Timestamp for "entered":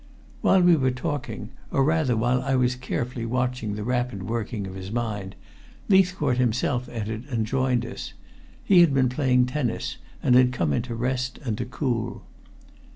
6.89-7.25